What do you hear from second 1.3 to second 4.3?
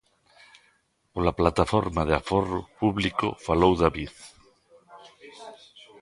Plataforma de Aforro Público falou David.